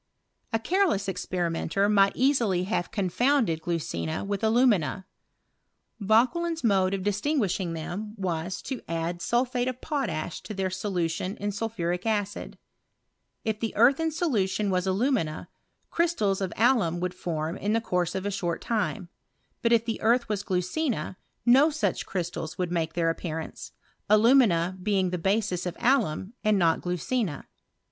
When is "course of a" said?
17.79-18.31